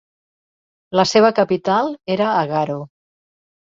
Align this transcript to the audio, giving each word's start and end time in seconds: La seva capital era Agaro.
La 1.01 1.05
seva 1.11 1.33
capital 1.43 1.95
era 2.19 2.35
Agaro. 2.43 2.83